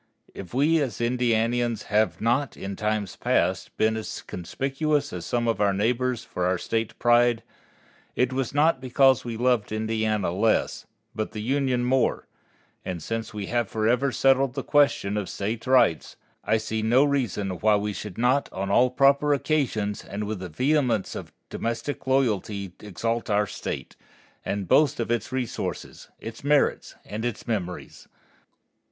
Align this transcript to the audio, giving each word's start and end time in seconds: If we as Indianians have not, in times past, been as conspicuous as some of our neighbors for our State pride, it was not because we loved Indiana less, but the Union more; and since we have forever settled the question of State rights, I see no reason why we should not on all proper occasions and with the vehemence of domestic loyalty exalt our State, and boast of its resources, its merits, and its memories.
If 0.33 0.51
we 0.51 0.81
as 0.81 0.99
Indianians 0.99 1.83
have 1.83 2.19
not, 2.19 2.57
in 2.57 2.75
times 2.75 3.15
past, 3.15 3.77
been 3.77 3.95
as 3.95 4.23
conspicuous 4.23 5.13
as 5.13 5.27
some 5.27 5.47
of 5.47 5.61
our 5.61 5.75
neighbors 5.75 6.23
for 6.23 6.47
our 6.47 6.57
State 6.57 6.97
pride, 6.97 7.43
it 8.15 8.33
was 8.33 8.51
not 8.51 8.81
because 8.81 9.23
we 9.23 9.37
loved 9.37 9.71
Indiana 9.71 10.31
less, 10.31 10.87
but 11.13 11.33
the 11.33 11.39
Union 11.43 11.83
more; 11.85 12.25
and 12.83 13.03
since 13.03 13.31
we 13.31 13.45
have 13.45 13.69
forever 13.69 14.11
settled 14.11 14.55
the 14.55 14.63
question 14.63 15.17
of 15.17 15.29
State 15.29 15.67
rights, 15.67 16.15
I 16.43 16.57
see 16.57 16.81
no 16.81 17.03
reason 17.03 17.51
why 17.59 17.75
we 17.75 17.93
should 17.93 18.17
not 18.17 18.51
on 18.51 18.71
all 18.71 18.89
proper 18.89 19.35
occasions 19.35 20.03
and 20.03 20.23
with 20.23 20.39
the 20.39 20.49
vehemence 20.49 21.13
of 21.13 21.31
domestic 21.51 22.07
loyalty 22.07 22.71
exalt 22.79 23.29
our 23.29 23.45
State, 23.45 23.95
and 24.43 24.67
boast 24.67 24.99
of 24.99 25.11
its 25.11 25.31
resources, 25.31 26.09
its 26.19 26.43
merits, 26.43 26.95
and 27.05 27.23
its 27.23 27.47
memories. 27.47 28.07